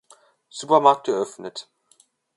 Supermarkt 0.49 1.07
eröffnet. 1.09 1.69